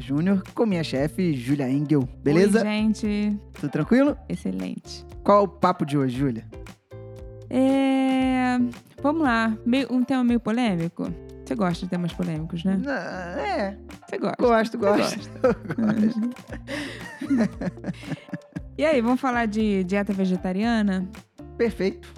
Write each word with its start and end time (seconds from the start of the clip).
Júnior 0.00 0.42
com 0.54 0.66
minha 0.66 0.82
chefe, 0.84 1.32
Júlia 1.34 1.70
Engel. 1.70 2.08
Beleza? 2.22 2.58
Oi, 2.60 2.64
gente. 2.64 3.38
Tudo 3.54 3.70
tranquilo? 3.70 4.16
Excelente. 4.28 5.04
Qual 5.22 5.38
é 5.40 5.42
o 5.44 5.48
papo 5.48 5.84
de 5.84 5.96
hoje, 5.98 6.16
Júlia? 6.18 6.44
É... 7.48 8.58
Vamos 9.02 9.22
lá. 9.22 9.56
Meio- 9.64 9.92
um 9.92 10.02
tema 10.04 10.22
meio 10.24 10.40
polêmico. 10.40 11.12
Você 11.44 11.54
gosta 11.54 11.84
de 11.84 11.90
temas 11.90 12.12
polêmicos, 12.12 12.62
né? 12.64 12.80
Ah, 12.86 13.40
É, 13.40 13.76
Você 14.08 14.18
gosta. 14.18 14.36
gosto, 14.42 14.78
gosto. 14.78 15.30
Uhum. 15.78 16.30
e 18.78 18.84
aí, 18.84 19.00
vamos 19.00 19.20
falar 19.20 19.46
de 19.46 19.82
dieta 19.84 20.12
vegetariana? 20.12 21.08
Perfeito. 21.58 22.08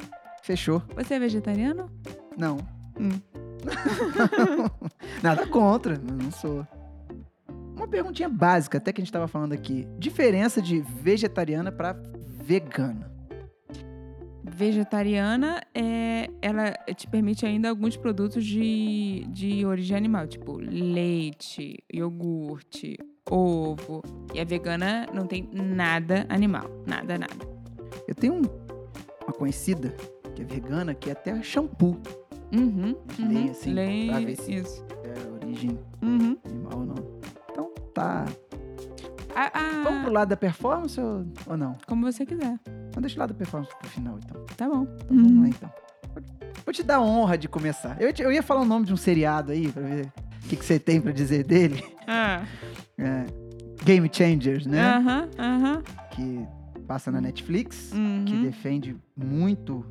Fechou. 0.43 0.83
Você 0.97 1.15
é 1.15 1.19
vegetariano? 1.19 1.91
Não. 2.37 2.59
Hum. 3.01 3.11
Nada 5.23 5.47
contra, 5.47 5.99
mas 6.03 6.25
não 6.25 6.31
sou. 6.31 6.67
Perguntinha 7.93 8.29
básica, 8.29 8.79
até 8.79 8.93
que 8.93 9.01
a 9.01 9.05
gente 9.05 9.13
tava 9.13 9.29
falando 9.29 9.53
aqui. 9.53 9.87
Diferença 9.99 10.63
de 10.63 10.81
vegetariana 10.81 11.71
pra 11.71 11.93
vegana. 12.27 13.13
Vegetariana, 14.45 15.61
é, 15.75 16.29
ela 16.41 16.73
te 16.97 17.07
permite 17.07 17.45
ainda 17.47 17.69
alguns 17.69 17.97
produtos 17.97 18.45
de, 18.45 19.25
de 19.29 19.65
origem 19.65 19.97
animal, 19.97 20.27
tipo 20.27 20.57
leite, 20.57 21.79
iogurte, 21.93 22.97
ovo. 23.31 24.03
E 24.35 24.41
a 24.41 24.45
vegana 24.45 25.07
não 25.13 25.27
tem 25.27 25.49
nada 25.53 26.27
animal. 26.29 26.65
Nada, 26.87 27.19
nada. 27.19 27.35
Eu 28.09 28.15
tenho 28.15 28.35
um- 28.35 28.43
uma 29.25 29.33
conhecida 29.33 29.95
que 30.35 30.43
é 30.43 30.45
vegana, 30.45 30.95
que 30.95 31.09
é 31.11 31.13
até 31.13 31.41
shampoo. 31.43 31.99
Uhum. 32.53 32.95
Uhum. 33.19 33.29
lei, 33.29 33.51
assim, 33.51 33.73
Lei, 33.73 34.09
pra 34.09 34.21
ver 34.21 34.37
se- 34.37 34.55
Isso. 34.55 34.85
É 35.05 35.33
origem 35.47 35.79
Uhum. 36.03 36.37
animal 36.45 36.79
ou 36.81 36.85
não. 36.87 37.12
Então, 37.93 37.95
tá. 37.95 38.25
Ah, 39.35 39.51
ah, 39.55 39.83
Vamos 39.85 40.03
pro 40.03 40.13
lado 40.13 40.29
da 40.31 40.37
performance 40.37 40.99
ou, 41.01 41.25
ou 41.47 41.57
não? 41.57 41.77
Como 41.87 42.11
você 42.11 42.25
quiser. 42.27 42.59
Vamos 42.67 43.01
deixar 43.03 43.17
o 43.17 43.21
lado 43.21 43.33
da 43.33 43.39
performance 43.39 43.75
pro 43.79 43.89
final, 43.89 44.19
então. 44.19 44.45
Tá 44.57 44.69
bom. 44.69 44.83
Então, 44.83 45.07
Vamos 45.17 45.31
Uhum. 45.33 45.41
lá, 45.43 45.49
então. 45.49 45.71
Vou 46.65 46.73
te 46.73 46.83
dar 46.83 46.97
a 46.97 47.01
honra 47.03 47.37
de 47.39 47.49
começar. 47.49 48.01
Eu, 48.01 48.13
eu 48.19 48.33
ia 48.33 48.43
falar 48.43 48.61
o 48.63 48.65
nome 48.65 48.87
de 48.87 48.93
um 48.93 48.97
seriado 48.97 49.53
aí, 49.53 49.71
pra 49.71 49.83
ver 49.83 50.07
o 50.45 50.49
que, 50.49 50.57
que 50.57 50.65
você 50.65 50.79
tem 50.79 51.01
pra 51.01 51.13
dizer 51.13 51.45
dele. 51.45 51.83
Ah. 52.07 52.43
É, 52.99 53.25
Game 53.85 54.09
Changers, 54.13 54.65
né? 54.67 54.79
Aham, 54.97 55.29
aham. 55.39 55.83
Que 56.11 56.47
passa 56.87 57.11
na 57.11 57.21
Netflix, 57.21 57.91
que 58.27 58.35
Uhum. 58.37 58.43
defende 58.43 58.95
muito 59.17 59.85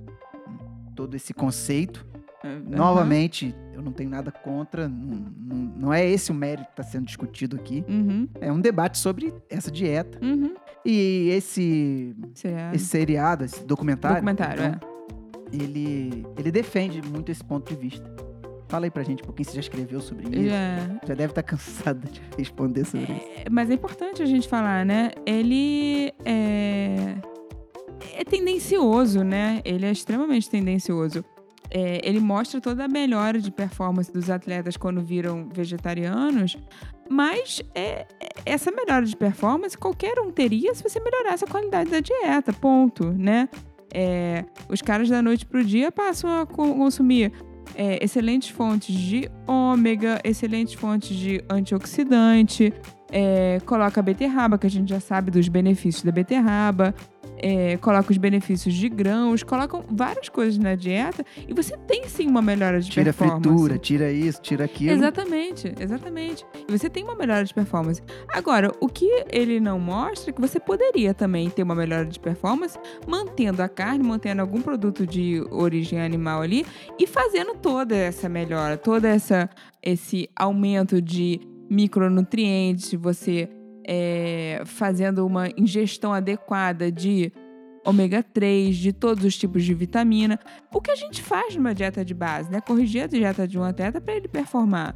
todo 0.96 1.16
esse 1.16 1.34
conceito. 1.34 2.06
Aham. 2.44 2.64
Novamente, 2.68 3.56
eu 3.74 3.82
não 3.82 3.92
tenho 3.92 4.10
nada 4.10 4.32
contra, 4.32 4.88
não, 4.88 5.32
não, 5.38 5.56
não 5.56 5.94
é 5.94 6.08
esse 6.08 6.32
o 6.32 6.34
mérito 6.34 6.66
que 6.66 6.72
está 6.72 6.84
sendo 6.84 7.06
discutido 7.06 7.56
aqui. 7.56 7.84
Uhum. 7.88 8.28
É 8.40 8.52
um 8.52 8.60
debate 8.60 8.98
sobre 8.98 9.34
essa 9.50 9.72
dieta. 9.72 10.20
Uhum. 10.24 10.56
E 10.84 11.30
esse, 11.30 12.16
Seriado. 12.34 12.76
esse 12.76 12.86
seriado, 12.86 13.44
esse 13.46 13.64
documentário, 13.64 14.18
Documentário, 14.18 14.64
então, 14.64 14.90
ele, 15.54 16.26
ele 16.38 16.52
defende 16.52 17.02
muito 17.02 17.32
esse 17.32 17.44
ponto 17.44 17.74
de 17.74 17.80
vista. 17.80 18.10
Fala 18.68 18.86
aí 18.86 18.92
pra 18.92 19.04
gente 19.04 19.22
um 19.22 19.26
pouquinho, 19.26 19.50
você 19.50 19.56
já 19.56 19.60
escreveu 19.60 20.00
sobre 20.00 20.26
é. 20.28 20.40
isso? 20.40 20.50
Já. 20.50 21.08
Já 21.08 21.14
deve 21.14 21.26
estar 21.34 21.44
cansado 21.44 22.10
de 22.10 22.22
responder 22.38 22.86
sobre 22.86 23.12
isso. 23.12 23.28
É, 23.46 23.50
Mas 23.50 23.70
é 23.70 23.74
importante 23.74 24.24
a 24.24 24.26
gente 24.26 24.48
falar, 24.48 24.86
né? 24.86 25.12
Ele 25.26 26.14
é, 26.24 27.16
é 28.16 28.24
tendencioso, 28.24 29.24
né? 29.24 29.62
Ele 29.66 29.86
é 29.86 29.92
extremamente 29.92 30.50
tendencioso. 30.50 31.24
É, 31.74 32.02
ele 32.04 32.20
mostra 32.20 32.60
toda 32.60 32.84
a 32.84 32.88
melhora 32.88 33.40
de 33.40 33.50
performance 33.50 34.12
dos 34.12 34.30
atletas 34.30 34.76
quando 34.76 35.00
viram 35.02 35.48
vegetarianos, 35.54 36.58
mas 37.10 37.62
é, 37.74 38.06
é- 38.20 38.30
essa 38.46 38.70
melhora 38.72 39.06
de 39.06 39.16
performance 39.16 39.78
qualquer 39.78 40.20
um 40.20 40.30
teria 40.32 40.76
se 40.76 40.84
você 40.84 41.00
melhorasse 41.00 41.46
a 41.46 41.48
qualidade 41.48 41.90
da 41.90 42.02
dieta, 42.02 42.52
ponto, 42.52 43.12
né? 43.14 43.48
É, 43.94 44.44
os 44.70 44.82
caras 44.82 45.08
da 45.10 45.22
noite 45.22 45.46
pro 45.46 45.64
dia 45.64 45.92
passam 45.92 46.42
a 46.42 46.46
co- 46.46 46.76
consumir 46.76 47.32
é, 47.76 48.04
excelentes 48.04 48.50
fontes 48.50 48.94
de 48.94 49.30
ômega, 49.48 50.20
excelentes 50.26 50.74
fontes 50.74 51.16
de 51.16 51.42
antioxidante, 51.50 52.74
é, 53.10 53.60
coloca 53.66 54.02
beterraba, 54.02 54.58
que 54.58 54.68
a 54.68 54.70
gente 54.70 54.90
já 54.90 55.00
sabe 55.00 55.32
dos 55.32 55.48
benefícios 55.48 56.04
da 56.04 56.12
beterraba, 56.12 56.94
é, 57.42 57.78
coloca 57.78 58.12
os 58.12 58.18
benefícios 58.18 58.74
de 58.74 58.88
grãos, 58.88 59.44
colocam 59.44 59.84
várias 59.90 60.30
coisas 60.30 60.58
na 60.58 60.76
dieta 60.76 61.26
e 61.48 61.54
você 61.54 61.76
tem 61.78 62.08
sim 62.08 62.28
uma 62.28 62.42
melhora 62.42 62.80
de 62.80 62.90
Tira 62.90 63.10
a 63.10 63.14
performance. 63.14 63.50
fritura, 63.50 63.78
tira 63.78 64.12
isso, 64.12 64.42
tira 64.42 64.66
aquilo. 64.66 64.92
Exatamente, 64.92 65.74
exatamente. 65.80 66.46
E 66.68 66.72
você 66.72 66.90
tem 66.90 67.04
uma 67.04 67.16
melhora 67.16 67.44
de 67.44 67.54
performance. 67.54 68.02
Agora, 68.34 68.72
o 68.80 68.88
que 68.88 69.10
ele 69.32 69.60
não 69.60 69.80
mostra 69.80 70.30
é 70.30 70.34
que 70.34 70.42
você 70.42 70.60
poderia 70.60 71.14
também 71.14 71.50
ter 71.50 71.64
uma 71.64 71.76
melhora 71.76 72.06
de 72.06 72.20
performance 72.20 72.78
mantendo 73.08 73.62
a 73.64 73.68
carne, 73.70 74.04
mantendo 74.04 74.42
algum 74.42 74.62
produto 74.62 75.06
de 75.08 75.44
origem 75.50 76.00
animal 76.00 76.42
ali 76.42 76.66
e 77.00 77.08
fazendo 77.08 77.56
toda 77.56 77.96
essa 77.96 78.30
melhora, 78.30 78.78
toda 78.78 79.08
essa 79.08 79.50
esse 79.84 80.30
aumento 80.36 81.02
de 81.02 81.40
micronutrientes, 81.70 82.94
você 82.94 83.50
é, 83.86 84.62
fazendo 84.66 85.26
uma 85.26 85.50
ingestão 85.58 86.14
adequada 86.14 86.92
de 86.92 87.32
ômega 87.86 88.24
3, 88.24 88.76
de 88.76 88.94
todos 88.94 89.24
os 89.26 89.38
tipos 89.38 89.64
de 89.64 89.74
vitamina. 89.74 90.40
O 90.74 90.82
que 90.82 90.92
a 90.92 90.96
gente 90.96 91.22
faz 91.22 91.56
numa 91.56 91.74
dieta 91.74 92.06
de 92.06 92.14
base, 92.14 92.52
né? 92.52 92.62
Corrigir 92.62 93.04
a 93.04 93.08
dieta 93.08 93.48
de 93.48 93.58
um 93.58 93.64
atleta 93.64 94.00
para 94.00 94.16
ele 94.16 94.28
performar. 94.28 94.96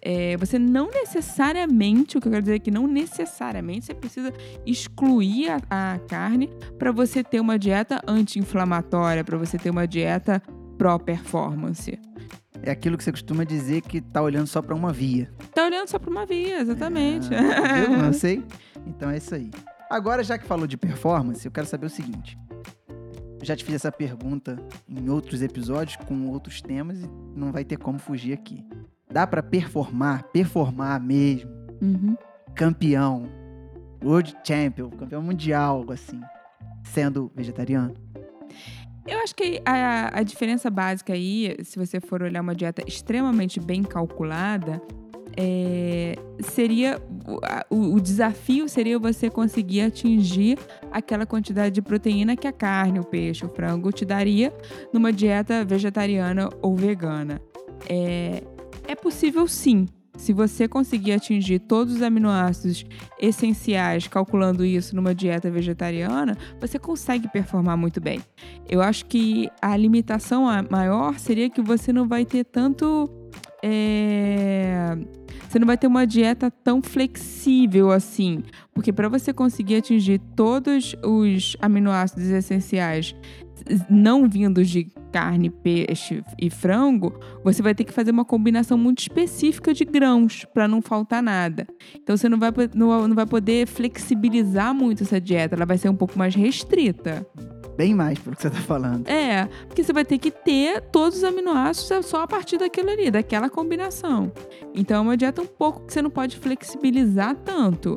É, 0.00 0.36
você 0.36 0.58
não 0.58 0.90
necessariamente, 0.90 2.16
o 2.16 2.20
que 2.20 2.26
eu 2.26 2.32
quero 2.32 2.42
dizer 2.42 2.56
é 2.56 2.58
que 2.58 2.70
não 2.70 2.86
necessariamente 2.86 3.86
você 3.86 3.94
precisa 3.94 4.32
excluir 4.66 5.48
a, 5.48 5.94
a 5.94 5.98
carne 6.00 6.50
para 6.78 6.90
você 6.90 7.22
ter 7.22 7.40
uma 7.40 7.58
dieta 7.58 8.00
anti-inflamatória, 8.06 9.22
para 9.22 9.38
você 9.38 9.58
ter 9.58 9.70
uma 9.70 9.86
dieta 9.86 10.42
pró-performance. 10.76 11.98
É 12.62 12.70
aquilo 12.70 12.96
que 12.96 13.02
você 13.04 13.10
costuma 13.10 13.44
dizer 13.44 13.80
que 13.82 14.00
tá 14.00 14.22
olhando 14.22 14.46
só 14.46 14.62
pra 14.62 14.74
uma 14.74 14.92
via. 14.92 15.28
Tá 15.54 15.64
olhando 15.64 15.88
só 15.88 15.98
para 15.98 16.10
uma 16.10 16.24
via, 16.24 16.60
exatamente. 16.60 17.28
Ah, 17.34 17.74
viu? 17.86 17.96
Não 17.98 18.12
sei. 18.12 18.44
Então 18.86 19.10
é 19.10 19.16
isso 19.16 19.34
aí. 19.34 19.50
Agora, 19.90 20.22
já 20.22 20.38
que 20.38 20.46
falou 20.46 20.66
de 20.66 20.76
performance, 20.76 21.44
eu 21.44 21.50
quero 21.52 21.66
saber 21.66 21.86
o 21.86 21.90
seguinte. 21.90 22.38
Eu 23.40 23.44
já 23.44 23.56
te 23.56 23.64
fiz 23.64 23.74
essa 23.74 23.90
pergunta 23.90 24.56
em 24.88 25.08
outros 25.10 25.42
episódios 25.42 25.96
com 26.06 26.28
outros 26.28 26.62
temas 26.62 27.02
e 27.02 27.08
não 27.34 27.50
vai 27.50 27.64
ter 27.64 27.76
como 27.76 27.98
fugir 27.98 28.32
aqui. 28.32 28.64
Dá 29.10 29.26
pra 29.26 29.42
performar, 29.42 30.22
performar 30.32 31.00
mesmo, 31.02 31.50
Uhum. 31.82 32.16
campeão, 32.54 33.24
world 34.04 34.34
champion, 34.46 34.88
campeão 34.90 35.20
mundial, 35.20 35.78
algo 35.78 35.92
assim, 35.92 36.20
sendo 36.84 37.30
vegetariano? 37.34 37.92
Eu 39.06 39.18
acho 39.18 39.34
que 39.34 39.60
a, 39.64 40.20
a 40.20 40.22
diferença 40.22 40.70
básica 40.70 41.12
aí, 41.12 41.56
se 41.64 41.78
você 41.78 42.00
for 42.00 42.22
olhar 42.22 42.40
uma 42.40 42.54
dieta 42.54 42.82
extremamente 42.86 43.58
bem 43.58 43.82
calculada, 43.82 44.80
é, 45.36 46.14
seria 46.40 47.00
o, 47.70 47.94
o 47.94 48.00
desafio 48.00 48.68
seria 48.68 48.98
você 48.98 49.30
conseguir 49.30 49.82
atingir 49.82 50.58
aquela 50.90 51.24
quantidade 51.24 51.74
de 51.74 51.82
proteína 51.82 52.36
que 52.36 52.46
a 52.46 52.52
carne, 52.52 53.00
o 53.00 53.04
peixe, 53.04 53.44
o 53.44 53.48
frango 53.48 53.90
te 53.90 54.04
daria 54.04 54.52
numa 54.92 55.12
dieta 55.12 55.64
vegetariana 55.64 56.48
ou 56.60 56.76
vegana. 56.76 57.40
É, 57.88 58.42
é 58.86 58.94
possível 58.94 59.46
sim. 59.48 59.86
Se 60.16 60.32
você 60.32 60.68
conseguir 60.68 61.12
atingir 61.12 61.58
todos 61.58 61.94
os 61.96 62.02
aminoácidos 62.02 62.84
essenciais 63.18 64.06
calculando 64.06 64.64
isso 64.64 64.94
numa 64.94 65.14
dieta 65.14 65.50
vegetariana, 65.50 66.36
você 66.60 66.78
consegue 66.78 67.28
performar 67.28 67.76
muito 67.76 68.00
bem. 68.00 68.20
Eu 68.68 68.82
acho 68.82 69.06
que 69.06 69.48
a 69.60 69.76
limitação 69.76 70.44
maior 70.70 71.18
seria 71.18 71.48
que 71.48 71.62
você 71.62 71.92
não 71.92 72.06
vai 72.06 72.24
ter 72.26 72.44
tanto. 72.44 73.08
é, 73.62 74.96
Você 75.48 75.58
não 75.58 75.66
vai 75.66 75.78
ter 75.78 75.86
uma 75.86 76.06
dieta 76.06 76.50
tão 76.50 76.82
flexível 76.82 77.90
assim. 77.90 78.42
Porque 78.74 78.92
para 78.92 79.08
você 79.08 79.32
conseguir 79.32 79.76
atingir 79.76 80.20
todos 80.36 80.94
os 81.02 81.56
aminoácidos 81.60 82.28
essenciais 82.28 83.14
não 83.88 84.28
vindos 84.28 84.68
de 84.68 84.84
carne, 85.12 85.50
peixe 85.50 86.22
e 86.40 86.50
frango, 86.50 87.18
você 87.44 87.62
vai 87.62 87.74
ter 87.74 87.84
que 87.84 87.92
fazer 87.92 88.10
uma 88.10 88.24
combinação 88.24 88.78
muito 88.78 89.00
específica 89.00 89.74
de 89.74 89.84
grãos 89.84 90.44
para 90.52 90.66
não 90.66 90.80
faltar 90.80 91.22
nada. 91.22 91.66
Então 91.94 92.16
você 92.16 92.28
não 92.28 92.38
vai, 92.38 92.50
não, 92.74 93.08
não 93.08 93.14
vai 93.14 93.26
poder 93.26 93.66
flexibilizar 93.66 94.74
muito 94.74 95.02
essa 95.02 95.20
dieta, 95.20 95.54
ela 95.54 95.66
vai 95.66 95.78
ser 95.78 95.88
um 95.88 95.96
pouco 95.96 96.18
mais 96.18 96.34
restrita. 96.34 97.26
Bem 97.76 97.94
mais 97.94 98.18
pelo 98.18 98.36
que 98.36 98.42
você 98.42 98.50
tá 98.50 98.58
falando. 98.58 99.08
É, 99.08 99.46
porque 99.66 99.82
você 99.82 99.92
vai 99.92 100.04
ter 100.04 100.18
que 100.18 100.30
ter 100.30 100.80
todos 100.92 101.18
os 101.18 101.24
aminoácidos 101.24 102.06
só 102.06 102.22
a 102.22 102.26
partir 102.28 102.58
daquilo 102.58 102.90
ali, 102.90 103.10
daquela 103.10 103.48
combinação. 103.48 104.30
Então 104.74 104.98
é 104.98 105.00
uma 105.00 105.16
dieta 105.16 105.40
um 105.40 105.46
pouco 105.46 105.86
que 105.86 105.92
você 105.92 106.02
não 106.02 106.10
pode 106.10 106.36
flexibilizar 106.36 107.34
tanto. 107.34 107.96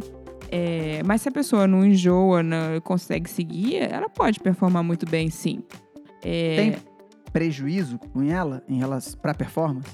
É, 0.51 1.01
mas 1.05 1.21
se 1.21 1.29
a 1.29 1.31
pessoa 1.31 1.67
não 1.67 1.85
enjoa, 1.85 2.43
não 2.43 2.79
consegue 2.83 3.29
seguir, 3.29 3.77
ela 3.77 4.09
pode 4.09 4.39
performar 4.39 4.83
muito 4.83 5.05
bem, 5.09 5.29
sim. 5.29 5.63
É, 6.23 6.55
Tem 6.55 6.75
prejuízo 7.31 7.99
com 7.99 8.21
ela 8.23 8.63
em 8.67 8.77
relação 8.77 9.19
pra 9.19 9.33
performance? 9.33 9.89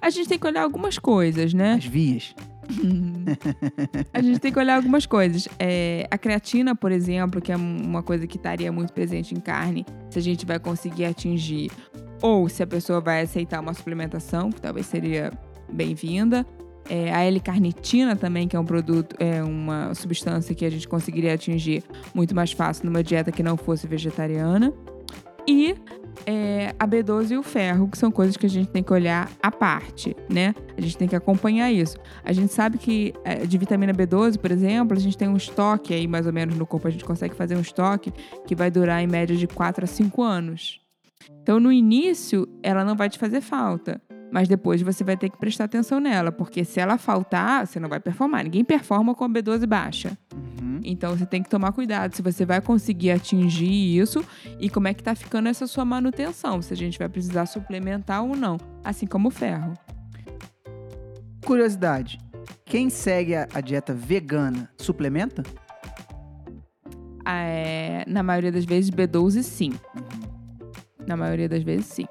A 0.00 0.10
gente 0.10 0.28
tem 0.28 0.38
que 0.38 0.46
olhar 0.46 0.62
algumas 0.62 0.98
coisas, 0.98 1.52
né? 1.52 1.74
As 1.74 1.84
vias. 1.84 2.34
a 4.12 4.20
gente 4.20 4.38
tem 4.38 4.52
que 4.52 4.58
olhar 4.58 4.76
algumas 4.76 5.06
coisas. 5.06 5.48
É, 5.58 6.06
a 6.10 6.18
creatina, 6.18 6.74
por 6.74 6.92
exemplo, 6.92 7.40
que 7.40 7.50
é 7.50 7.56
uma 7.56 8.02
coisa 8.02 8.26
que 8.26 8.36
estaria 8.36 8.70
muito 8.70 8.92
presente 8.92 9.34
em 9.34 9.40
carne, 9.40 9.84
se 10.10 10.18
a 10.18 10.22
gente 10.22 10.44
vai 10.44 10.58
conseguir 10.58 11.06
atingir, 11.06 11.70
ou 12.22 12.48
se 12.48 12.62
a 12.62 12.66
pessoa 12.66 13.00
vai 13.00 13.22
aceitar 13.22 13.60
uma 13.60 13.74
suplementação, 13.74 14.50
que 14.50 14.60
talvez 14.60 14.86
seria 14.86 15.32
bem-vinda. 15.72 16.46
É, 16.88 17.12
a 17.12 17.22
L-carnitina 17.24 18.16
também, 18.16 18.48
que 18.48 18.56
é 18.56 18.60
um 18.60 18.64
produto, 18.64 19.14
é 19.18 19.42
uma 19.42 19.94
substância 19.94 20.54
que 20.54 20.64
a 20.64 20.70
gente 20.70 20.88
conseguiria 20.88 21.34
atingir 21.34 21.84
muito 22.14 22.34
mais 22.34 22.52
fácil 22.52 22.86
numa 22.86 23.02
dieta 23.02 23.30
que 23.30 23.42
não 23.42 23.56
fosse 23.56 23.86
vegetariana. 23.86 24.72
E 25.46 25.74
é, 26.26 26.74
a 26.78 26.86
B12 26.86 27.30
e 27.30 27.36
o 27.36 27.42
ferro, 27.42 27.88
que 27.88 27.96
são 27.96 28.10
coisas 28.10 28.36
que 28.36 28.46
a 28.46 28.48
gente 28.48 28.68
tem 28.68 28.82
que 28.82 28.92
olhar 28.92 29.30
à 29.42 29.50
parte, 29.50 30.14
né? 30.28 30.54
A 30.76 30.80
gente 30.80 30.96
tem 30.96 31.08
que 31.08 31.16
acompanhar 31.16 31.70
isso. 31.72 31.96
A 32.24 32.32
gente 32.32 32.52
sabe 32.52 32.78
que 32.78 33.14
é, 33.24 33.46
de 33.46 33.58
vitamina 33.58 33.92
B12, 33.92 34.38
por 34.38 34.50
exemplo, 34.50 34.96
a 34.96 35.00
gente 35.00 35.16
tem 35.16 35.28
um 35.28 35.36
estoque 35.36 35.94
aí 35.94 36.06
mais 36.06 36.26
ou 36.26 36.32
menos 36.32 36.56
no 36.56 36.66
corpo, 36.66 36.88
a 36.88 36.90
gente 36.90 37.04
consegue 37.04 37.34
fazer 37.34 37.56
um 37.56 37.60
estoque 37.60 38.12
que 38.46 38.54
vai 38.54 38.70
durar 38.70 39.02
em 39.02 39.06
média 39.06 39.36
de 39.36 39.46
4 39.46 39.84
a 39.84 39.86
5 39.86 40.22
anos. 40.22 40.80
Então, 41.42 41.58
no 41.58 41.72
início, 41.72 42.46
ela 42.62 42.84
não 42.84 42.94
vai 42.94 43.08
te 43.08 43.18
fazer 43.18 43.40
falta. 43.40 44.00
Mas 44.30 44.46
depois 44.46 44.82
você 44.82 45.02
vai 45.02 45.16
ter 45.16 45.30
que 45.30 45.38
prestar 45.38 45.64
atenção 45.64 46.00
nela, 46.00 46.30
porque 46.30 46.64
se 46.64 46.78
ela 46.80 46.98
faltar, 46.98 47.66
você 47.66 47.80
não 47.80 47.88
vai 47.88 47.98
performar. 47.98 48.44
Ninguém 48.44 48.64
performa 48.64 49.14
com 49.14 49.24
a 49.24 49.28
B12 49.28 49.66
baixa. 49.66 50.18
Uhum. 50.34 50.80
Então 50.84 51.16
você 51.16 51.26
tem 51.26 51.42
que 51.42 51.48
tomar 51.48 51.72
cuidado 51.72 52.14
se 52.14 52.22
você 52.22 52.44
vai 52.44 52.60
conseguir 52.60 53.10
atingir 53.10 53.98
isso 53.98 54.24
e 54.60 54.68
como 54.68 54.88
é 54.88 54.94
que 54.94 55.02
tá 55.02 55.14
ficando 55.14 55.48
essa 55.48 55.66
sua 55.66 55.84
manutenção, 55.84 56.60
se 56.60 56.72
a 56.72 56.76
gente 56.76 56.98
vai 56.98 57.08
precisar 57.08 57.46
suplementar 57.46 58.22
ou 58.22 58.36
não, 58.36 58.58
assim 58.84 59.06
como 59.06 59.28
o 59.28 59.30
ferro. 59.30 59.72
Curiosidade: 61.44 62.18
quem 62.64 62.90
segue 62.90 63.34
a, 63.34 63.48
a 63.54 63.60
dieta 63.60 63.94
vegana 63.94 64.70
suplementa? 64.76 65.42
É, 67.26 68.04
na 68.06 68.22
maioria 68.22 68.50
das 68.50 68.64
vezes, 68.64 68.90
B12 68.90 69.42
sim. 69.42 69.72
Uhum. 69.94 71.06
Na 71.06 71.16
maioria 71.16 71.48
das 71.48 71.62
vezes, 71.62 71.86
sim. 71.86 72.06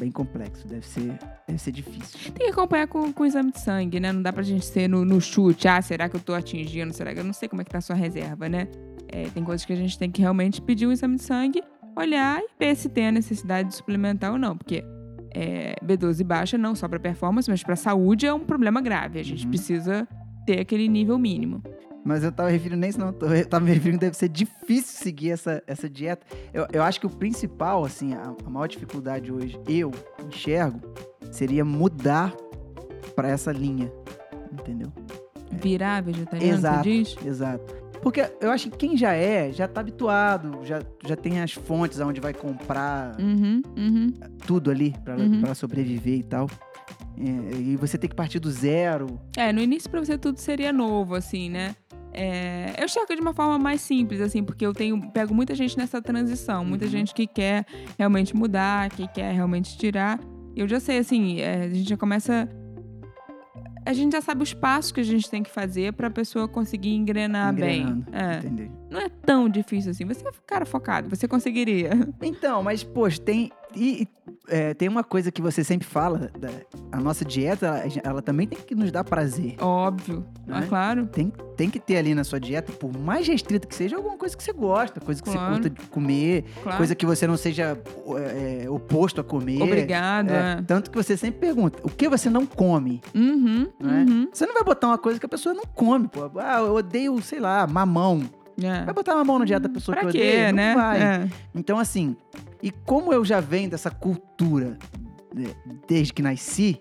Bem 0.00 0.10
complexo, 0.10 0.66
deve 0.66 0.86
ser, 0.86 1.12
deve 1.46 1.58
ser 1.60 1.70
difícil. 1.72 2.18
Tem 2.32 2.46
que 2.46 2.52
acompanhar 2.52 2.86
com, 2.88 3.12
com 3.12 3.22
o 3.22 3.26
exame 3.26 3.52
de 3.52 3.60
sangue, 3.60 4.00
né? 4.00 4.10
Não 4.12 4.22
dá 4.22 4.32
pra 4.32 4.42
gente 4.42 4.64
ser 4.64 4.88
no, 4.88 5.04
no 5.04 5.20
chute. 5.20 5.68
Ah, 5.68 5.80
será 5.82 6.08
que 6.08 6.16
eu 6.16 6.20
tô 6.20 6.32
atingindo? 6.32 6.92
Será 6.94 7.12
que 7.12 7.20
eu 7.20 7.24
não 7.24 7.34
sei 7.34 7.48
como 7.50 7.60
é 7.60 7.64
que 7.64 7.70
tá 7.70 7.78
a 7.78 7.82
sua 7.82 7.94
reserva, 7.94 8.48
né? 8.48 8.66
É, 9.12 9.24
tem 9.28 9.44
coisas 9.44 9.64
que 9.66 9.72
a 9.72 9.76
gente 9.76 9.98
tem 9.98 10.10
que 10.10 10.22
realmente 10.22 10.62
pedir 10.62 10.86
um 10.86 10.92
exame 10.92 11.16
de 11.16 11.22
sangue, 11.22 11.62
olhar 11.94 12.40
e 12.40 12.48
ver 12.58 12.74
se 12.76 12.88
tem 12.88 13.08
a 13.08 13.12
necessidade 13.12 13.68
de 13.68 13.74
suplementar 13.74 14.32
ou 14.32 14.38
não. 14.38 14.56
Porque 14.56 14.82
é, 15.34 15.74
B12 15.84 16.24
baixa, 16.24 16.56
não 16.56 16.74
só 16.74 16.88
para 16.88 16.98
performance, 16.98 17.50
mas 17.50 17.62
para 17.62 17.76
saúde 17.76 18.24
é 18.26 18.32
um 18.32 18.40
problema 18.40 18.80
grave. 18.80 19.18
A 19.18 19.22
gente 19.22 19.44
Uhum. 19.44 19.50
precisa 19.50 20.08
ter 20.46 20.60
aquele 20.60 20.88
nível 20.88 21.18
mínimo. 21.18 21.62
Mas 22.04 22.24
eu 22.24 22.32
tava 22.32 22.48
referindo 22.48 22.80
nem 22.80 22.90
isso, 22.90 22.98
não. 22.98 23.08
Eu 23.28 23.46
tava 23.46 23.64
me 23.64 23.70
referindo 23.72 23.98
que 23.98 24.06
deve 24.06 24.16
ser 24.16 24.28
difícil 24.28 24.98
seguir 25.02 25.30
essa, 25.32 25.62
essa 25.66 25.88
dieta. 25.88 26.26
Eu, 26.52 26.66
eu 26.72 26.82
acho 26.82 26.98
que 27.00 27.06
o 27.06 27.10
principal, 27.10 27.84
assim, 27.84 28.14
a, 28.14 28.34
a 28.44 28.50
maior 28.50 28.66
dificuldade 28.66 29.30
hoje, 29.32 29.60
eu 29.68 29.90
enxergo, 30.26 30.80
seria 31.30 31.64
mudar 31.64 32.34
pra 33.14 33.28
essa 33.28 33.52
linha. 33.52 33.92
Entendeu? 34.52 34.90
Virar 35.52 36.02
vegetariano, 36.02 36.52
Exato. 36.58 36.82
diz? 36.82 37.16
Exato. 37.24 37.74
Porque 38.02 38.26
eu 38.40 38.50
acho 38.50 38.70
que 38.70 38.78
quem 38.78 38.96
já 38.96 39.12
é, 39.12 39.52
já 39.52 39.68
tá 39.68 39.82
habituado, 39.82 40.60
já, 40.64 40.80
já 41.06 41.14
tem 41.16 41.42
as 41.42 41.52
fontes 41.52 42.00
onde 42.00 42.18
vai 42.18 42.32
comprar 42.32 43.14
Uhum, 43.20 43.60
uhum. 43.76 44.12
tudo 44.46 44.70
ali 44.70 44.94
pra, 45.04 45.16
Uhum. 45.16 45.42
pra 45.42 45.54
sobreviver 45.54 46.18
e 46.18 46.22
tal. 46.22 46.48
É, 47.18 47.56
e 47.56 47.76
você 47.76 47.98
tem 47.98 48.08
que 48.08 48.16
partir 48.16 48.38
do 48.38 48.50
zero. 48.50 49.20
É, 49.36 49.52
no 49.52 49.60
início 49.60 49.90
pra 49.90 50.00
você 50.00 50.16
tudo 50.16 50.38
seria 50.38 50.72
novo, 50.72 51.14
assim, 51.14 51.50
né? 51.50 51.74
É, 52.12 52.74
eu 52.78 52.86
enxergo 52.86 53.14
de 53.14 53.20
uma 53.20 53.32
forma 53.32 53.58
mais 53.58 53.80
simples, 53.80 54.20
assim, 54.20 54.42
porque 54.42 54.66
eu 54.66 54.72
tenho 54.72 55.10
pego 55.12 55.32
muita 55.34 55.54
gente 55.54 55.76
nessa 55.78 56.02
transição, 56.02 56.64
muita 56.64 56.86
Uhum. 56.86 56.90
gente 56.90 57.14
que 57.14 57.26
quer 57.26 57.64
realmente 57.98 58.34
mudar, 58.34 58.88
que 58.90 59.06
quer 59.08 59.32
realmente 59.32 59.76
tirar. 59.78 60.18
Eu 60.56 60.66
já 60.66 60.80
sei, 60.80 60.98
assim, 60.98 61.40
é, 61.40 61.64
a 61.64 61.68
gente 61.68 61.88
já 61.88 61.96
começa. 61.96 62.48
A 63.86 63.92
gente 63.92 64.12
já 64.12 64.20
sabe 64.20 64.42
os 64.42 64.52
passos 64.52 64.92
que 64.92 65.00
a 65.00 65.04
gente 65.04 65.30
tem 65.30 65.42
que 65.42 65.50
fazer 65.50 65.92
pra 65.92 66.10
pessoa 66.10 66.46
conseguir 66.48 66.94
engrenar 66.94 67.52
engrenando, 67.52 68.04
bem. 68.10 68.20
É, 68.20 68.38
Entendeu? 68.38 68.79
Não 68.90 69.00
é 69.00 69.08
tão 69.08 69.48
difícil 69.48 69.90
assim. 69.92 70.04
Você 70.06 70.26
é 70.26 70.30
um 70.30 70.32
cara 70.46 70.64
focado, 70.66 71.08
você 71.08 71.26
conseguiria. 71.28 71.90
Então, 72.22 72.62
mas, 72.62 72.82
poxa, 72.82 73.20
tem. 73.20 73.50
E, 73.74 74.08
é, 74.48 74.74
tem 74.74 74.88
uma 74.88 75.04
coisa 75.04 75.30
que 75.30 75.40
você 75.40 75.62
sempre 75.62 75.86
fala, 75.86 76.28
da, 76.36 76.48
a 76.90 77.00
nossa 77.00 77.24
dieta, 77.24 77.66
ela, 77.66 77.84
ela 78.02 78.22
também 78.22 78.48
tem 78.48 78.58
que 78.58 78.74
nos 78.74 78.90
dar 78.90 79.04
prazer. 79.04 79.54
Óbvio. 79.60 80.26
Né? 80.44 80.66
claro. 80.68 81.06
Tem, 81.06 81.32
tem 81.56 81.70
que 81.70 81.78
ter 81.78 81.96
ali 81.96 82.12
na 82.12 82.24
sua 82.24 82.40
dieta, 82.40 82.72
por 82.72 82.92
mais 82.98 83.28
restrita 83.28 83.68
que 83.68 83.74
seja, 83.74 83.94
alguma 83.96 84.16
coisa 84.16 84.36
que 84.36 84.42
você 84.42 84.52
gosta, 84.52 85.00
coisa 85.00 85.22
que 85.22 85.30
Claro. 85.30 85.54
você 85.54 85.60
curta 85.62 85.70
de 85.70 85.88
comer, 85.88 86.44
claro. 86.64 86.78
coisa 86.78 86.94
que 86.96 87.06
você 87.06 87.28
não 87.28 87.36
seja 87.36 87.78
é, 88.16 88.64
é, 88.64 88.70
oposto 88.70 89.20
a 89.20 89.24
comer. 89.24 89.62
Obrigado. 89.62 90.30
É, 90.30 90.52
É. 90.58 90.62
Tanto 90.66 90.90
que 90.90 90.96
você 90.96 91.16
sempre 91.16 91.38
pergunta, 91.38 91.78
o 91.84 91.88
que 91.88 92.08
você 92.08 92.28
não 92.28 92.44
come? 92.44 93.00
Uhum, 93.14 93.68
Não 93.78 93.90
é? 93.94 94.02
uhum. 94.02 94.28
Você 94.32 94.46
não 94.46 94.54
vai 94.54 94.64
botar 94.64 94.88
uma 94.88 94.98
coisa 94.98 95.20
que 95.20 95.26
a 95.26 95.28
pessoa 95.28 95.54
não 95.54 95.64
come, 95.64 96.08
pô. 96.08 96.28
Ah, 96.40 96.58
eu 96.58 96.74
odeio, 96.74 97.22
sei 97.22 97.38
lá, 97.38 97.66
mamão. 97.68 98.22
É. 98.62 98.84
Vai 98.84 98.94
botar 98.94 99.14
mamão 99.14 99.38
na 99.38 99.44
dieta 99.44 99.68
da 99.68 99.68
pessoa 99.74 99.96
Pra 99.96 100.06
que 100.06 100.12
quê, 100.12 100.18
odeia? 100.18 100.48
Não 100.48 100.56
né? 100.56 100.74
vai. 100.74 101.02
É. 101.02 101.28
Então, 101.54 101.78
assim, 101.78 102.16
e 102.62 102.70
como 102.70 103.12
eu 103.12 103.24
já 103.24 103.40
venho 103.40 103.70
dessa 103.70 103.90
cultura 103.90 104.78
né, 105.34 105.46
desde 105.88 106.12
que 106.12 106.22
nasci, 106.22 106.80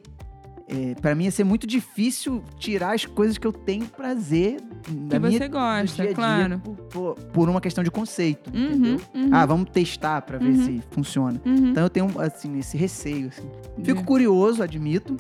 é, 0.68 0.94
para 1.02 1.16
mim 1.16 1.24
ia 1.26 1.31
ser 1.31 1.44
muito 1.44 1.66
difícil 1.66 2.44
tirar 2.60 2.94
as 2.94 3.04
coisas 3.06 3.38
que 3.40 3.48
eu 3.48 3.52
tenho 3.52 3.86
prazer 3.88 4.62
da 4.62 5.20
Que 5.20 5.28
minha 5.28 5.40
você 5.40 5.48
gosta, 5.48 5.96
dia 5.96 6.06
dia 6.06 6.14
claro. 6.16 6.60
por, 6.92 7.16
por- 7.16 7.50
uma 7.50 7.60
questão 7.60 7.84
de 7.84 7.90
conceito, 7.90 8.50
entendeu? 8.54 9.00
Uhum, 9.16 9.22
uhum, 9.24 9.30
Ah, 9.31 9.46
vamos 9.48 9.70
testar 9.72 10.22
pra 10.22 10.38
ver 10.38 10.50
Uhum. 10.50 10.66
se 10.66 10.84
funciona. 10.92 11.42
uhum. 11.44 11.70
Então 11.72 11.81
eu 11.84 11.90
tenho 11.90 12.08
assim 12.22 12.60
esse 12.60 12.78
receio. 12.78 13.30
assim. 13.30 13.50
Fico 13.84 14.00
De- 14.02 14.06
curioso, 14.06 14.62
admito. 14.62 15.18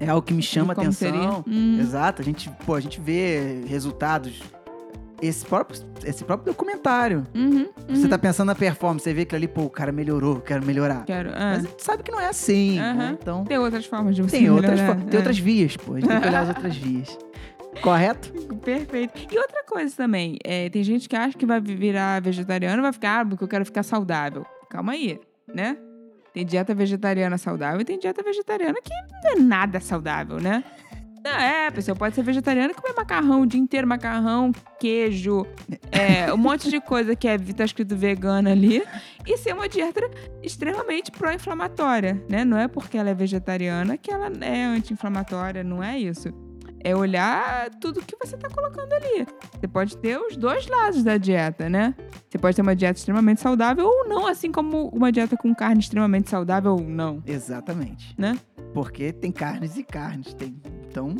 É 0.00 0.08
algo 0.08 0.26
que 0.26 0.34
me 0.34 0.42
chama 0.42 0.72
atenção. 0.72 1.44
Hum. 1.46 1.78
Exato, 1.78 2.20
a 2.20 2.24
gente, 2.24 2.50
pô, 2.66 2.74
a 2.74 2.80
gente 2.80 3.00
vê 3.00 3.62
resultados. 3.68 4.42
Esse 5.22 5.44
próprio, 5.46 5.80
esse 6.04 6.24
próprio 6.24 6.52
documentário. 6.52 7.24
Uhum, 7.34 7.66
Você 7.88 8.02
uhum. 8.02 8.08
tá 8.08 8.18
pensando 8.18 8.48
na 8.48 8.54
performance, 8.54 9.04
você 9.04 9.14
vê 9.14 9.24
que 9.24 9.34
ali, 9.34 9.48
pô, 9.48 9.62
o 9.62 9.70
cara 9.70 9.90
melhorou, 9.92 10.40
quero 10.40 10.64
melhorar. 10.66 11.04
Quero. 11.04 11.30
é. 11.30 11.32
Mas 11.32 11.64
a 11.64 11.68
gente 11.68 11.82
sabe 11.82 12.02
que 12.02 12.10
não 12.10 12.20
é 12.20 12.28
assim, 12.28 12.78
né? 12.78 13.16
Então, 13.20 13.44
Tem 13.44 13.58
outras 13.58 13.86
formas 13.86 14.14
de 14.16 14.22
você 14.22 14.38
tem 14.38 14.50
outras, 14.50 14.78
melhorar. 14.80 14.98
fo- 15.00 15.04
tem 15.06 15.14
É. 15.14 15.16
outras 15.18 15.38
vias, 15.38 15.76
pô. 15.76 15.94
A 15.94 16.00
gente 16.00 16.08
tem 16.08 16.20
que 16.20 16.28
olhar 16.28 16.40
as 16.42 16.48
outras 16.48 16.76
vias. 16.76 17.18
Correto? 17.82 18.32
Perfeito. 18.58 19.26
E 19.32 19.38
outra 19.38 19.64
coisa 19.64 19.94
também, 19.96 20.38
é, 20.44 20.68
tem 20.68 20.82
gente 20.84 21.08
que 21.08 21.16
acha 21.16 21.36
que 21.36 21.44
vai 21.46 21.60
virar 21.60 22.20
vegetariano 22.22 22.80
vai 22.82 22.92
ficar, 22.92 23.20
ah, 23.20 23.26
porque 23.26 23.42
eu 23.44 23.48
quero 23.48 23.64
ficar 23.64 23.82
saudável. 23.82 24.44
Calma 24.70 24.92
aí, 24.92 25.18
né? 25.52 25.76
Tem 26.32 26.44
dieta 26.44 26.74
vegetariana 26.74 27.38
saudável 27.38 27.80
e 27.80 27.84
tem 27.84 27.96
dieta 27.98 28.20
vegetariana 28.22 28.76
que 28.82 28.90
não 29.24 29.30
é 29.32 29.34
nada 29.36 29.78
saudável, 29.80 30.40
né? 30.40 30.64
Não, 31.24 31.30
é, 31.30 31.68
a 31.68 31.72
pessoa 31.72 31.96
pode 31.96 32.14
ser 32.14 32.22
vegetariana 32.22 32.72
e 32.72 32.74
comer 32.74 32.94
macarrão 32.94 33.40
o 33.40 33.46
dia 33.46 33.58
inteiro, 33.58 33.88
macarrão, 33.88 34.52
queijo, 34.78 35.46
é, 35.90 36.30
um 36.30 36.36
monte 36.36 36.68
de 36.68 36.78
coisa 36.82 37.16
que 37.16 37.26
é, 37.26 37.38
tá 37.38 37.64
escrito 37.64 37.96
vegana 37.96 38.52
ali, 38.52 38.82
e 39.26 39.38
ser 39.38 39.54
uma 39.54 39.66
dieta 39.66 40.02
extremamente 40.42 41.10
pró-inflamatória, 41.10 42.22
né? 42.28 42.44
Não 42.44 42.58
é 42.58 42.68
porque 42.68 42.98
ela 42.98 43.08
é 43.08 43.14
vegetariana 43.14 43.96
que 43.96 44.10
ela 44.10 44.30
é 44.42 44.64
anti-inflamatória, 44.64 45.64
não 45.64 45.82
é 45.82 45.98
isso. 45.98 46.28
É 46.80 46.94
olhar 46.94 47.70
tudo 47.80 48.02
que 48.02 48.14
você 48.22 48.36
tá 48.36 48.50
colocando 48.50 48.92
ali. 48.92 49.26
Você 49.58 49.66
pode 49.66 49.96
ter 49.96 50.18
os 50.18 50.36
dois 50.36 50.66
lados 50.66 51.02
da 51.02 51.16
dieta, 51.16 51.70
né? 51.70 51.94
Você 52.28 52.36
pode 52.36 52.54
ter 52.54 52.60
uma 52.60 52.76
dieta 52.76 52.98
extremamente 52.98 53.40
saudável 53.40 53.86
ou 53.86 54.06
não, 54.06 54.26
assim 54.26 54.52
como 54.52 54.88
uma 54.88 55.10
dieta 55.10 55.38
com 55.38 55.54
carne 55.54 55.80
extremamente 55.80 56.28
saudável 56.28 56.72
ou 56.72 56.80
não, 56.82 57.22
Exatamente. 57.24 58.14
né? 58.18 58.38
Porque 58.74 59.10
tem 59.10 59.32
carnes 59.32 59.78
e 59.78 59.82
carnes. 59.82 60.34
Tem... 60.34 60.54
Então, 60.94 61.16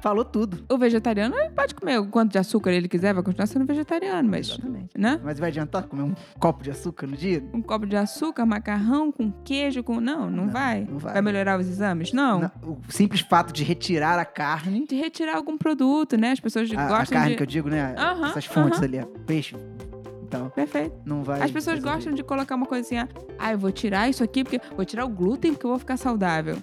falou 0.00 0.24
tudo. 0.24 0.64
O 0.68 0.76
vegetariano 0.76 1.36
pode 1.54 1.72
comer 1.72 2.00
o 2.00 2.06
quanto 2.08 2.32
de 2.32 2.38
açúcar 2.38 2.72
ele 2.72 2.88
quiser, 2.88 3.14
vai 3.14 3.22
continuar 3.22 3.46
sendo 3.46 3.64
vegetariano, 3.64 4.28
mas, 4.28 4.48
Exatamente. 4.50 4.90
né? 4.98 5.20
Mas 5.22 5.38
vai 5.38 5.50
adiantar 5.50 5.84
comer 5.84 6.02
um 6.02 6.14
copo 6.40 6.64
de 6.64 6.72
açúcar 6.72 7.06
no 7.06 7.16
dia? 7.16 7.44
Um 7.54 7.62
copo 7.62 7.86
de 7.86 7.96
açúcar, 7.96 8.44
macarrão 8.44 9.12
com 9.12 9.30
queijo, 9.44 9.84
com. 9.84 10.00
Não, 10.00 10.28
não, 10.28 10.46
Não, 10.46 10.52
vai. 10.52 10.84
não 10.90 10.98
vai. 10.98 11.22
melhorar 11.22 11.60
os 11.60 11.68
exames? 11.68 12.12
Não. 12.12 12.40
Não, 12.40 12.50
O 12.64 12.78
simples 12.92 13.20
fato 13.20 13.52
de 13.52 13.62
retirar 13.62 14.18
a 14.18 14.24
carne, 14.24 14.84
De 14.84 14.96
retirar 14.96 15.36
algum 15.36 15.56
produto, 15.56 16.16
né? 16.16 16.32
As 16.32 16.40
pessoas 16.40 16.68
a, 16.72 16.82
a 16.82 16.88
gostam 16.88 17.16
carne 17.16 17.30
de. 17.30 17.36
que 17.36 17.42
eu 17.44 17.46
digo, 17.46 17.68
né? 17.68 17.94
Aham, 17.96 18.26
Essas 18.30 18.46
fontes 18.46 18.80
aham. 18.80 18.88
ali, 18.88 18.98
ó, 19.00 19.06
peixe 19.24 19.54
e 19.54 20.26
tal, 20.26 20.50
Perfeito. 20.50 20.96
não 21.06 21.22
vai... 21.22 21.40
As 21.40 21.52
pessoas 21.52 21.76
resolver. 21.76 21.94
gostam 21.96 22.14
de 22.14 22.24
colocar 22.24 22.56
uma 22.56 22.66
ah, 22.66 23.08
ah, 23.38 23.52
eu 23.52 23.58
vou 23.58 23.70
tirar 23.70 24.08
isso 24.08 24.24
aqui 24.24 24.42
porque 24.42 24.60
vou 24.74 24.84
tirar 24.84 25.04
o 25.04 25.08
glúten 25.08 25.52
porque 25.52 25.64
eu 25.66 25.70
vou 25.70 25.78
ficar 25.78 25.96
saudável. 25.96 26.56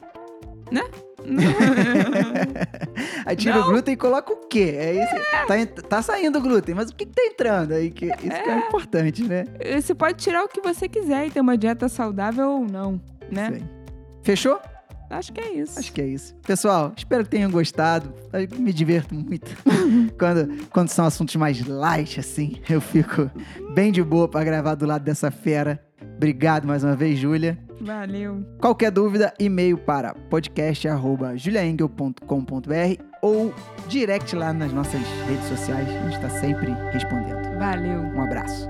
Né? 0.70 0.82
Aí 3.26 3.36
tira 3.36 3.56
Não. 3.56 3.68
o 3.68 3.72
glúten 3.72 3.94
e 3.94 3.98
coloca 3.98 4.34
o 4.34 4.48
quê? 4.48 4.76
É 4.78 5.04
isso, 5.04 5.48
tá, 5.48 5.60
ent- 5.60 5.82
tá 5.88 6.02
saindo 6.02 6.40
o 6.40 6.42
glúten, 6.42 6.76
mas 6.76 6.90
o 6.90 6.96
que, 6.96 7.06
que 7.06 7.14
tá 7.14 7.22
entrando 7.26 7.74
aí? 7.74 7.92
Que, 7.92 8.06
isso 8.08 8.44
que 8.44 8.50
é 8.50 8.58
importante, 8.58 9.24
né? 9.24 9.46
Você 9.80 9.94
pode 9.94 10.18
tirar 10.18 10.44
o 10.44 10.48
que 10.48 10.62
você 10.62 10.88
quiser 10.88 11.28
e 11.28 11.32
ter 11.32 11.42
uma 11.42 11.58
dieta 11.58 11.88
saudável 11.88 12.50
ou 12.50 12.66
não, 12.66 13.00
né? 13.32 13.52
Aí. 13.54 13.64
Fechou? 14.24 14.60
Acho 15.10 15.34
que 15.34 15.42
é 15.42 15.54
isso. 15.56 15.78
Acho 15.78 15.92
que 15.92 16.02
é 16.02 16.08
isso. 16.08 16.34
Pessoal, 16.48 16.94
espero 16.96 17.26
que 17.26 17.32
tenham 17.32 17.52
gostado. 17.52 18.14
Eu 18.32 18.48
me 18.58 18.72
diverto 18.72 19.14
muito 19.14 19.52
quando, 20.18 20.68
quando 20.70 20.88
são 20.88 21.06
assuntos 21.06 21.36
mais 21.36 21.62
light, 21.68 22.18
assim. 22.20 22.62
Eu 22.70 22.80
fico 22.80 23.30
bem 23.74 23.92
de 23.92 24.02
boa 24.02 24.28
pra 24.30 24.42
gravar 24.44 24.76
do 24.76 24.86
lado 24.86 25.04
dessa 25.04 25.30
fera. 25.30 25.84
Obrigado 26.22 26.68
mais 26.68 26.84
uma 26.84 26.96
vez, 26.96 27.18
Júlia. 27.18 27.58
Valeu. 27.82 28.46
Qualquer 28.60 28.92
dúvida, 28.92 29.34
e-mail 29.40 29.76
para 29.76 30.14
podcast.juliaengel.com.br 30.14 33.04
ou 33.24 33.52
direct 33.88 34.36
lá 34.36 34.54
nas 34.54 34.72
nossas 34.72 35.02
redes 35.28 35.46
sociais. 35.46 35.90
A 35.90 36.04
gente 36.04 36.14
está 36.14 36.30
sempre 36.30 36.72
respondendo. 36.92 37.58
Valeu. 37.58 38.02
Um 38.02 38.22
abraço. 38.22 38.70